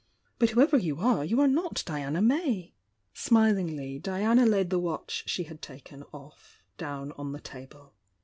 But 0.39 0.49
whoever 0.49 0.77
you 0.77 0.99
are, 0.99 1.23
you 1.23 1.39
are 1.41 1.47
not 1.47 1.83
Diana 1.85 2.23
May." 2.23 2.73
Smilingly 3.13 3.99
Diana 3.99 4.47
laid 4.47 4.71
the 4.71 4.79
watch 4.79 5.23
she 5.29 5.43
had 5.43 5.61
taken 5.61 6.01
off 6.11 6.63
down 6.75 7.11
on 7.19 7.33
the 7.33 7.39
table. 7.39 7.93